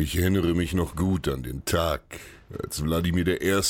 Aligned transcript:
Ich 0.00 0.16
erinnere 0.16 0.54
mich 0.54 0.72
noch 0.72 0.96
gut 0.96 1.28
an 1.28 1.42
den 1.42 1.62
Tag, 1.66 2.00
als 2.58 2.82
Wladimir 2.82 3.42
I., 3.42 3.60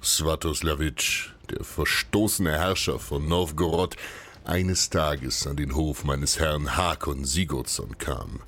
Svatoslawitsch, 0.00 1.30
der 1.50 1.64
verstoßene 1.64 2.52
Herrscher 2.52 3.00
von 3.00 3.26
Novgorod, 3.26 3.96
eines 4.44 4.90
Tages 4.90 5.44
an 5.44 5.56
den 5.56 5.74
Hof 5.74 6.04
meines 6.04 6.38
Herrn 6.38 6.76
Hakon 6.76 7.24
Sigurdsson 7.24 7.98
kam. 7.98 8.42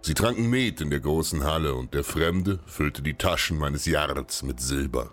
Sie 0.00 0.14
tranken 0.14 0.48
Met 0.48 0.80
in 0.80 0.90
der 0.90 1.00
großen 1.00 1.42
Halle 1.42 1.74
und 1.74 1.92
der 1.92 2.04
Fremde 2.04 2.60
füllte 2.66 3.02
die 3.02 3.14
Taschen 3.14 3.58
meines 3.58 3.84
Jarls 3.84 4.44
mit 4.44 4.60
Silber. 4.60 5.10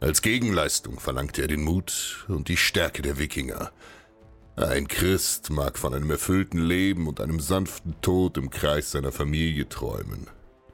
Als 0.00 0.22
Gegenleistung 0.22 1.00
verlangte 1.00 1.42
er 1.42 1.48
den 1.48 1.64
Mut 1.64 2.24
und 2.28 2.48
die 2.48 2.56
Stärke 2.56 3.02
der 3.02 3.18
Wikinger. 3.18 3.72
Ein 4.56 4.88
Christ 4.88 5.50
mag 5.50 5.76
von 5.76 5.92
einem 5.92 6.10
erfüllten 6.10 6.64
Leben 6.64 7.08
und 7.08 7.20
einem 7.20 7.40
sanften 7.40 7.94
Tod 8.00 8.38
im 8.38 8.48
Kreis 8.48 8.92
seiner 8.92 9.12
Familie 9.12 9.68
träumen. 9.68 10.28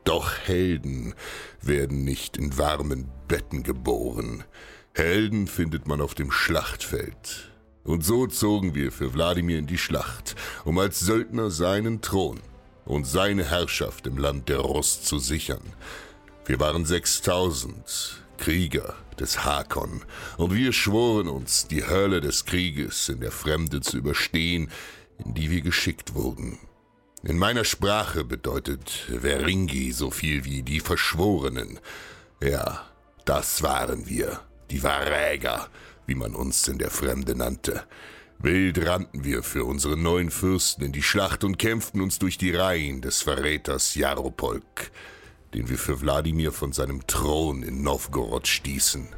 Doch 0.09 0.33
Helden 0.47 1.15
werden 1.61 2.03
nicht 2.03 2.39
in 2.39 2.57
warmen 2.57 3.11
Betten 3.29 3.63
geboren. 3.63 4.43
Helden 4.95 5.47
findet 5.47 5.87
man 5.87 6.01
auf 6.01 6.15
dem 6.15 6.31
Schlachtfeld. 6.31 7.51
Und 7.85 8.07
so 8.07 8.27
zogen 8.27 8.75
wir 8.75 8.91
für 8.91 9.13
Wladimir 9.13 9.59
in 9.59 9.67
die 9.67 9.77
Schlacht, 9.77 10.35
um 10.65 10.79
als 10.79 10.99
Söldner 11.01 11.51
seinen 11.51 12.01
Thron 12.01 12.41
und 12.87 13.07
seine 13.07 13.45
Herrschaft 13.45 14.07
im 14.07 14.17
Land 14.17 14.49
der 14.49 14.61
Russ 14.61 15.03
zu 15.03 15.19
sichern. 15.19 15.75
Wir 16.47 16.59
waren 16.59 16.87
6000 16.87 18.23
Krieger 18.39 18.95
des 19.21 19.45
Hakon, 19.45 20.07
und 20.39 20.55
wir 20.55 20.73
schworen 20.73 21.29
uns, 21.29 21.67
die 21.67 21.85
Hölle 21.85 22.23
des 22.23 22.47
Krieges 22.47 23.11
in 23.11 23.21
der 23.21 23.31
Fremde 23.31 23.83
zu 23.83 23.99
überstehen, 23.99 24.71
in 25.23 25.35
die 25.35 25.51
wir 25.51 25.61
geschickt 25.61 26.15
wurden. 26.15 26.59
In 27.25 27.37
meiner 27.37 27.65
Sprache 27.65 28.23
bedeutet 28.23 28.91
Veringi 28.91 29.91
so 29.91 30.13
viel 30.13 30.45
wie 30.45 30.63
die 30.63 30.79
Verschworenen. 30.79 31.81
Ja, 32.41 32.87
das 33.25 33.63
waren 33.63 34.09
wir, 34.09 34.41
die 34.71 34.85
Varäger, 34.85 35.69
wie 36.07 36.15
man 36.15 36.37
uns 36.37 36.69
in 36.69 36.79
der 36.79 36.93
Fremde 36.93 37.35
nannte. 37.35 37.83
Wild 38.39 38.87
rannten 38.87 39.25
wir 39.25 39.43
für 39.43 39.65
unsere 39.65 39.97
neuen 39.97 40.31
Fürsten 40.31 40.85
in 40.85 40.93
die 40.93 41.03
Schlacht 41.03 41.43
und 41.43 41.59
kämpften 41.59 42.01
uns 42.01 42.21
durch 42.21 42.39
die 42.39 42.55
Reihen 42.55 43.01
des 43.01 43.21
Verräters 43.23 43.97
Jaropolk, 43.97 44.93
den 45.55 45.69
wir 45.69 45.79
für 45.79 46.01
Wladimir 46.01 46.53
von 46.53 46.73
seinem 46.73 47.05
Thron 47.09 47.65
in 47.65 47.83
Novgorod 47.83 48.47
stießen. 48.47 49.09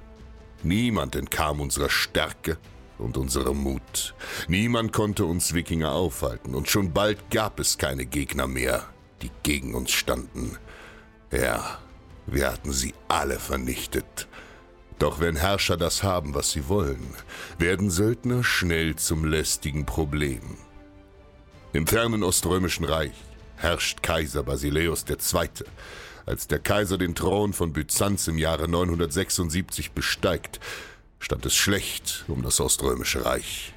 Niemand 0.62 1.16
entkam 1.16 1.60
unserer 1.60 1.90
Stärke 1.90 2.56
und 3.00 3.16
unserem 3.16 3.58
Mut. 3.58 4.14
Niemand 4.48 4.92
konnte 4.92 5.24
uns 5.24 5.54
Wikinger 5.54 5.92
aufhalten, 5.92 6.54
und 6.54 6.68
schon 6.68 6.92
bald 6.92 7.30
gab 7.30 7.58
es 7.58 7.78
keine 7.78 8.06
Gegner 8.06 8.46
mehr, 8.46 8.86
die 9.22 9.30
gegen 9.42 9.74
uns 9.74 9.90
standen. 9.90 10.56
Ja, 11.32 11.78
wir 12.26 12.52
hatten 12.52 12.72
sie 12.72 12.94
alle 13.08 13.38
vernichtet. 13.38 14.28
Doch 14.98 15.18
wenn 15.18 15.36
Herrscher 15.36 15.76
das 15.76 16.02
haben, 16.02 16.34
was 16.34 16.50
sie 16.50 16.68
wollen, 16.68 17.14
werden 17.58 17.90
Söldner 17.90 18.44
schnell 18.44 18.96
zum 18.96 19.24
lästigen 19.24 19.86
Problem. 19.86 20.58
Im 21.72 21.86
fernen 21.86 22.22
Oströmischen 22.22 22.84
Reich 22.84 23.14
herrscht 23.56 24.02
Kaiser 24.02 24.42
Basileus 24.42 25.04
II. 25.08 25.48
Als 26.26 26.48
der 26.48 26.58
Kaiser 26.58 26.98
den 26.98 27.14
Thron 27.14 27.52
von 27.52 27.72
Byzanz 27.72 28.28
im 28.28 28.38
Jahre 28.38 28.68
976 28.68 29.92
besteigt, 29.92 30.60
stand 31.20 31.46
es 31.46 31.54
schlecht 31.54 32.24
um 32.26 32.42
das 32.42 32.60
Oströmische 32.60 33.24
Reich. 33.24 33.72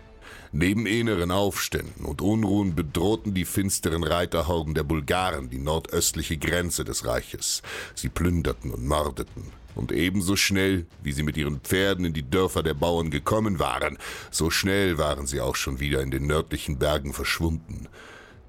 Neben 0.55 0.85
inneren 0.85 1.31
Aufständen 1.31 2.05
und 2.05 2.21
Unruhen 2.21 2.75
bedrohten 2.75 3.33
die 3.33 3.45
finsteren 3.45 4.03
Reiterhorden 4.03 4.75
der 4.75 4.83
Bulgaren 4.83 5.49
die 5.49 5.57
nordöstliche 5.57 6.37
Grenze 6.37 6.83
des 6.83 7.05
Reiches. 7.05 7.63
Sie 7.95 8.09
plünderten 8.09 8.71
und 8.71 8.85
mordeten. 8.85 9.51
Und 9.73 9.91
ebenso 9.91 10.35
schnell, 10.35 10.85
wie 11.01 11.11
sie 11.11 11.23
mit 11.23 11.37
ihren 11.37 11.59
Pferden 11.59 12.05
in 12.05 12.13
die 12.13 12.29
Dörfer 12.29 12.61
der 12.61 12.75
Bauern 12.75 13.09
gekommen 13.09 13.57
waren, 13.57 13.97
so 14.29 14.51
schnell 14.51 14.99
waren 14.99 15.25
sie 15.25 15.41
auch 15.41 15.55
schon 15.55 15.79
wieder 15.79 16.01
in 16.01 16.11
den 16.11 16.27
nördlichen 16.27 16.77
Bergen 16.77 17.13
verschwunden. 17.13 17.87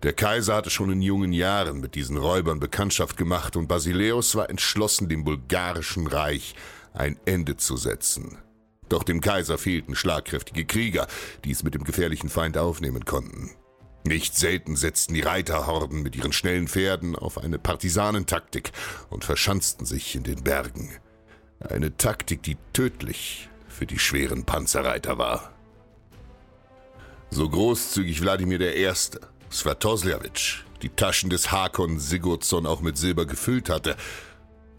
Der 0.03 0.12
Kaiser 0.12 0.56
hatte 0.56 0.69
schon 0.69 0.93
in 0.93 1.00
jungen 1.00 1.33
Jahren 1.33 1.81
mit 1.81 1.94
diesen 1.94 2.19
Räubern 2.19 2.60
Bekanntschaft 2.60 3.16
gemacht 3.16 3.56
und 3.56 3.69
Basileus 3.69 4.34
war 4.34 4.50
entschlossen, 4.50 5.09
dem 5.09 5.25
bulgarischen 5.25 6.06
Reich 6.06 6.54
ein 6.93 7.16
Ende 7.25 7.56
zu 7.56 7.78
setzen. 7.78 8.37
Doch 8.89 9.03
dem 9.03 9.21
Kaiser 9.21 9.59
fehlten 9.59 9.95
schlagkräftige 9.95 10.65
Krieger, 10.65 11.06
die 11.45 11.50
es 11.50 11.62
mit 11.62 11.75
dem 11.75 11.84
gefährlichen 11.84 12.28
Feind 12.28 12.59
aufnehmen 12.59 13.05
konnten. 13.05 13.50
Nicht 14.06 14.37
selten 14.37 14.77
setzten 14.77 15.15
die 15.15 15.22
Reiterhorden 15.22 16.03
mit 16.03 16.15
ihren 16.15 16.33
schnellen 16.33 16.69
Pferden 16.69 17.17
auf 17.17 17.39
eine 17.39 17.59
Partisanentaktik 17.59 18.72
und 19.09 19.25
verschanzten 19.25 19.87
sich 19.87 20.15
in 20.15 20.25
den 20.25 20.45
Bergen. 20.45 20.91
Eine 21.61 21.97
Taktik, 21.97 22.43
die 22.43 22.59
tödlich 22.75 23.49
für 23.67 23.87
die 23.87 23.99
schweren 23.99 24.45
Panzerreiter 24.45 25.16
war. 25.16 25.53
So 27.31 27.49
großzügig 27.49 28.21
Wladimir 28.21 28.61
I., 28.77 28.93
Svatoslawitsch, 29.51 30.65
die 30.83 30.91
Taschen 30.91 31.31
des 31.31 31.51
Hakon 31.51 31.99
Sigurdsson 31.99 32.66
auch 32.66 32.81
mit 32.83 32.99
Silber 32.99 33.25
gefüllt 33.25 33.71
hatte, 33.71 33.97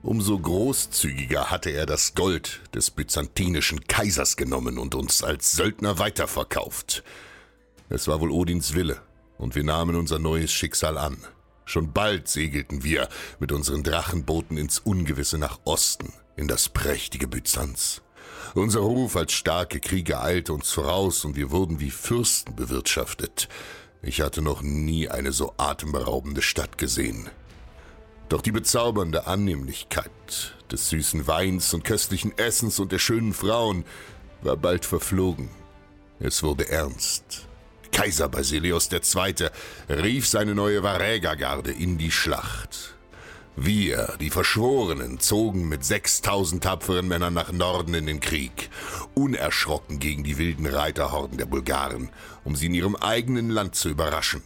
umso 0.05 0.37
großzügiger 0.37 1.49
hatte 1.49 1.71
er 1.71 1.85
das 1.85 2.13
Gold 2.13 2.61
des 2.73 2.91
byzantinischen 2.91 3.87
Kaisers 3.87 4.37
genommen 4.37 4.77
und 4.77 4.95
uns 4.95 5.23
als 5.23 5.51
Söldner 5.51 5.97
weiterverkauft. 5.97 7.03
Es 7.89 8.07
war 8.07 8.21
wohl 8.21 8.31
Odins 8.31 8.73
Wille, 8.75 9.01
und 9.37 9.55
wir 9.55 9.63
nahmen 9.63 9.95
unser 9.95 10.19
neues 10.19 10.51
Schicksal 10.51 10.97
an. 10.97 11.17
Schon 11.65 11.91
bald 11.91 12.27
segelten 12.27 12.83
wir 12.83 13.09
mit 13.39 13.51
unseren 13.51 13.83
Drachenbooten 13.83 14.57
ins 14.57 14.79
Ungewisse 14.79 15.39
nach 15.39 15.59
Osten, 15.65 16.13
in 16.35 16.47
das 16.47 16.69
prächtige 16.69 17.27
Byzanz. 17.27 18.01
Unser 18.53 18.81
Ruf 18.81 19.15
als 19.15 19.33
starke 19.33 19.79
Krieger 19.79 20.21
eilte 20.21 20.53
uns 20.53 20.71
voraus 20.71 21.25
und 21.25 21.35
wir 21.35 21.49
wurden 21.49 21.79
wie 21.79 21.91
Fürsten 21.91 22.55
bewirtschaftet. 22.55 23.49
Ich 24.03 24.21
hatte 24.21 24.43
noch 24.43 24.61
nie 24.61 25.09
eine 25.09 25.31
so 25.31 25.53
atemberaubende 25.57 26.43
Stadt 26.43 26.77
gesehen. 26.77 27.29
Doch 28.29 28.41
die 28.41 28.51
bezaubernde 28.51 29.27
Annehmlichkeit 29.27 30.55
des 30.71 30.89
süßen 30.89 31.27
Weins 31.27 31.73
und 31.73 31.83
köstlichen 31.83 32.35
Essens 32.37 32.79
und 32.79 32.91
der 32.91 32.99
schönen 32.99 33.33
Frauen 33.33 33.85
war 34.41 34.57
bald 34.57 34.85
verflogen. 34.85 35.49
Es 36.19 36.41
wurde 36.41 36.69
ernst. 36.69 37.45
Kaiser 37.91 38.27
Basilius 38.27 38.89
II. 38.91 39.49
rief 39.89 40.27
seine 40.27 40.55
neue 40.55 40.81
Varägergarde 40.81 41.71
in 41.71 41.97
die 41.97 42.11
Schlacht. 42.11 42.95
Wir, 43.55 44.15
die 44.19 44.31
Verschworenen, 44.31 45.19
zogen 45.21 45.69
mit 45.69 45.85
6000 45.85 46.61
tapferen 46.61 47.07
Männern 47.07 47.33
nach 47.33 47.53
Norden 47.53 47.93
in 47.93 48.05
den 48.05 48.19
Krieg, 48.19 48.69
unerschrocken 49.13 49.99
gegen 49.99 50.25
die 50.25 50.37
wilden 50.37 50.65
Reiterhorden 50.65 51.37
der 51.37 51.45
Bulgaren, 51.45 52.09
um 52.43 52.57
sie 52.57 52.65
in 52.65 52.73
ihrem 52.73 52.97
eigenen 52.97 53.49
Land 53.49 53.75
zu 53.75 53.87
überraschen. 53.87 54.43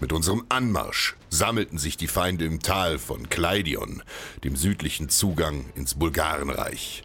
Mit 0.00 0.12
unserem 0.12 0.44
Anmarsch 0.48 1.16
sammelten 1.28 1.76
sich 1.76 1.96
die 1.96 2.06
Feinde 2.06 2.44
im 2.44 2.60
Tal 2.60 2.98
von 2.98 3.28
Kleidion, 3.28 4.02
dem 4.44 4.54
südlichen 4.54 5.08
Zugang 5.08 5.64
ins 5.74 5.94
Bulgarenreich. 5.94 7.02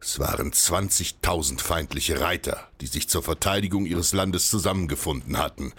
Es 0.00 0.18
waren 0.18 0.50
20.000 0.50 1.60
feindliche 1.60 2.20
Reiter, 2.20 2.68
die 2.80 2.86
sich 2.86 3.08
zur 3.08 3.22
Verteidigung 3.22 3.84
ihres 3.84 4.14
Landes 4.14 4.48
zusammengefunden 4.48 5.36
hatten, 5.36 5.74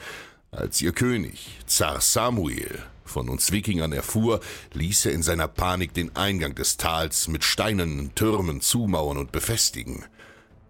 als 0.52 0.80
ihr 0.80 0.92
König, 0.92 1.58
Zar 1.66 2.00
Samuel, 2.00 2.84
von 3.04 3.30
uns 3.30 3.52
Wikingern 3.52 3.92
erfuhr, 3.92 4.40
ließ 4.74 5.08
er 5.08 5.14
in 5.14 5.24
seiner 5.24 5.48
Panik 5.48 5.96
den 5.96 6.16
Eingang 6.16 6.54
des 6.54 6.78
Tals 6.78 7.28
mit 7.28 7.44
steinernen 7.44 8.14
Türmen 8.14 8.62
zumauern 8.62 9.18
und 9.18 9.32
befestigen. 9.32 10.06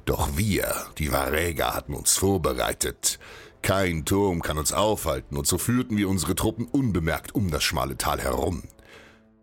Doch 0.06 0.36
wir, 0.38 0.88
die 0.97 1.12
Varäger, 1.12 1.74
hatten 1.75 1.94
uns 1.94 2.18
vorbereitet. 2.18 3.19
Kein 3.63 4.04
Turm 4.04 4.42
kann 4.42 4.57
uns 4.57 4.74
aufhalten, 4.74 5.38
und 5.38 5.48
so 5.48 5.57
führten 5.57 5.95
wir 5.95 6.10
unsere 6.10 6.36
Truppen 6.36 6.68
unbemerkt 6.68 7.33
um 7.33 7.50
das 7.50 7.63
schmale 7.63 7.98
Tal 7.98 8.19
herum. 8.19 8.63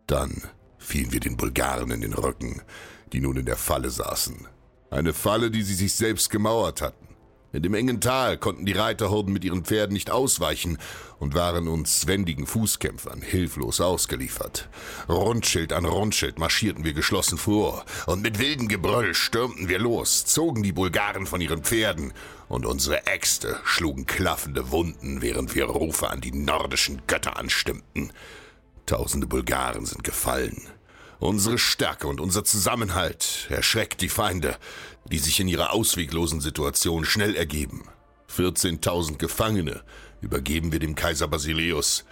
Dann 0.07 0.43
fielen 0.77 1.11
wir 1.11 1.21
den 1.21 1.39
Bulgaren 1.39 1.91
in 1.91 2.03
den 2.03 2.13
Rücken, 2.13 2.61
die 3.15 3.21
nun 3.21 3.39
in 3.39 3.47
der 3.47 3.57
Falle 3.57 3.89
saßen. 3.89 4.47
Eine 4.91 5.15
Falle, 5.15 5.51
die 5.51 5.63
sie 5.63 5.75
sich 5.75 5.95
selbst 5.95 6.29
gemauert 6.29 6.83
hatten. 6.83 7.09
In 7.53 7.65
dem 7.65 7.75
engen 7.75 8.01
Tal 8.01 8.39
konnten 8.39 8.65
die 8.65 8.73
Reiterhorden 8.73 9.33
mit 9.33 9.45
ihren 9.45 9.65
Pferden 9.65 9.93
nicht 9.93 10.11
ausweichen 10.11 10.79
und 11.19 11.35
waren 11.35 11.67
uns 11.67 12.07
wendigen 12.07 12.47
Fußkämpfern 12.47 13.23
hilflos 13.23 13.81
ausgeliefert. 13.81 14.69
Rundschild 15.09 15.73
an 15.73 15.85
Rundschild 15.85 16.39
marschierten 16.39 16.85
wir 16.85 16.93
geschlossen 16.93 17.39
vor, 17.39 17.85
und 18.07 18.23
mit 18.23 18.39
wildem 18.39 18.69
Gebrüll 18.69 19.15
stürmten 19.15 19.69
wir 19.69 19.81
los, 19.81 20.25
zogen 20.27 20.63
die 20.63 20.73
Bulgaren 20.73 21.27
von 21.27 21.41
ihren 21.41 21.65
Pferden, 21.65 22.13
und 22.49 22.67
unsere 22.67 23.07
Äxte 23.07 23.59
schlugen 23.65 24.07
klaffende 24.07 24.71
Wunden, 24.71 25.21
während 25.21 25.55
wir 25.57 25.65
Rufe 25.65 26.09
an 26.09 26.21
die 26.21 26.33
nordischen 26.33 27.03
Götter 27.09 27.37
anstimmten. 27.37 28.13
Tausende 28.87 29.27
Bulgaren 29.27 29.87
sind 29.87 30.05
gefallen. 30.05 30.63
Unsere 31.21 31.59
Stärke 31.59 32.09
und 32.09 32.19
unser 32.19 32.45
Zusammenhalt 32.45 33.47
erschreckt 33.51 34.01
die 34.01 34.09
Feinde, 34.09 34.57
die 35.05 35.19
sich 35.19 35.39
in 35.39 35.49
ihrer 35.49 35.75
ausweglosen 35.75 36.41
Situation 36.41 37.05
schnell 37.05 37.37
ergeben. 37.37 37.85
14.000 38.35 39.19
Gefangene 39.19 39.83
übergeben 40.23 40.73
wir 40.73 40.79
dem 40.79 40.95
Kaiser 40.95 41.29
Basileus, 41.29 42.07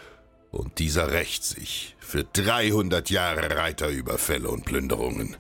und 0.51 0.79
dieser 0.79 1.11
rächt 1.11 1.43
sich 1.43 1.97
für 1.99 2.25
300 2.25 3.09
Jahre 3.09 3.57
Reiterüberfälle 3.57 4.51
und 4.51 4.67
Plünderungen. 4.67 5.37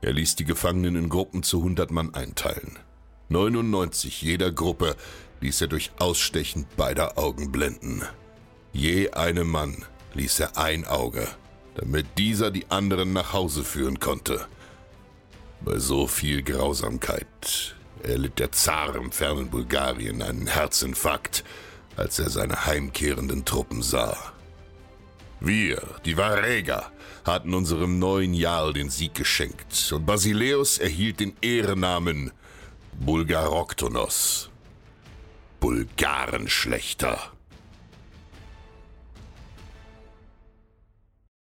Er 0.00 0.12
ließ 0.12 0.36
die 0.36 0.44
Gefangenen 0.44 0.94
in 0.94 1.08
Gruppen 1.08 1.42
zu 1.42 1.58
100 1.58 1.90
Mann 1.90 2.14
einteilen. 2.14 2.78
99 3.30 4.22
jeder 4.22 4.52
Gruppe 4.52 4.94
ließ 5.40 5.60
er 5.62 5.68
durch 5.68 5.90
Ausstechen 5.98 6.66
beider 6.76 7.18
Augen 7.18 7.50
blenden. 7.50 8.02
Je 8.72 9.10
einem 9.10 9.48
Mann 9.48 9.84
ließ 10.14 10.38
er 10.38 10.56
ein 10.56 10.86
Auge 10.86 11.28
damit 11.74 12.06
dieser 12.18 12.50
die 12.50 12.70
anderen 12.70 13.12
nach 13.12 13.32
Hause 13.32 13.64
führen 13.64 14.00
konnte. 14.00 14.46
Bei 15.64 15.78
so 15.78 16.06
viel 16.06 16.42
Grausamkeit 16.42 17.76
erlitt 18.02 18.38
der 18.38 18.52
Zar 18.52 18.96
im 18.96 19.12
fernen 19.12 19.48
Bulgarien 19.48 20.22
einen 20.22 20.46
Herzinfarkt, 20.46 21.44
als 21.96 22.18
er 22.18 22.30
seine 22.30 22.66
heimkehrenden 22.66 23.44
Truppen 23.44 23.82
sah. 23.82 24.16
Wir, 25.40 25.82
die 26.04 26.16
Varäger, 26.16 26.90
hatten 27.24 27.54
unserem 27.54 27.98
neuen 27.98 28.34
Jarl 28.34 28.72
den 28.72 28.90
Sieg 28.90 29.14
geschenkt 29.14 29.92
und 29.92 30.06
Basileus 30.06 30.78
erhielt 30.78 31.20
den 31.20 31.34
Ehrennamen 31.40 32.32
Bulgaroktonos. 33.00 34.50
Bulgarenschlechter. 35.60 37.18